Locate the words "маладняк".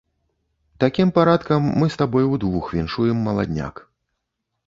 3.27-3.75